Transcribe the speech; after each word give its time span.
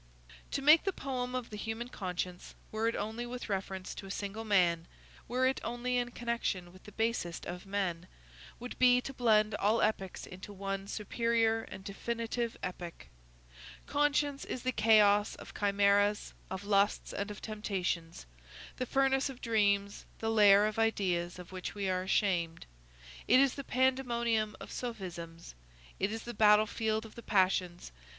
To 0.49 0.63
make 0.63 0.83
the 0.83 0.91
poem 0.93 1.35
of 1.35 1.51
the 1.51 1.57
human 1.57 1.87
conscience, 1.89 2.55
were 2.71 2.87
it 2.87 2.95
only 2.95 3.27
with 3.27 3.49
reference 3.49 3.93
to 3.93 4.07
a 4.07 4.09
single 4.09 4.43
man, 4.43 4.87
were 5.27 5.45
it 5.45 5.61
only 5.63 5.97
in 5.97 6.09
connection 6.09 6.73
with 6.73 6.85
the 6.85 6.91
basest 6.91 7.45
of 7.45 7.67
men, 7.67 8.07
would 8.59 8.79
be 8.79 8.99
to 9.01 9.13
blend 9.13 9.53
all 9.53 9.79
epics 9.83 10.25
into 10.25 10.51
one 10.53 10.87
superior 10.87 11.61
and 11.61 11.83
definitive 11.83 12.57
epic. 12.63 13.09
Conscience 13.85 14.43
is 14.43 14.63
the 14.63 14.71
chaos 14.71 15.35
of 15.35 15.53
chimæras, 15.53 16.33
of 16.49 16.63
lusts, 16.63 17.13
and 17.13 17.29
of 17.29 17.39
temptations; 17.39 18.25
the 18.77 18.87
furnace 18.87 19.29
of 19.29 19.39
dreams; 19.39 20.05
the 20.17 20.31
lair 20.31 20.65
of 20.65 20.79
ideas 20.79 21.37
of 21.37 21.51
which 21.51 21.75
we 21.75 21.87
are 21.87 22.01
ashamed; 22.01 22.65
it 23.27 23.39
is 23.39 23.53
the 23.53 23.63
pandemonium 23.63 24.55
of 24.59 24.71
sophisms; 24.71 25.53
it 25.99 26.11
is 26.11 26.23
the 26.23 26.33
battlefield 26.33 27.05
of 27.05 27.13
the 27.13 27.21
passions. 27.21 27.91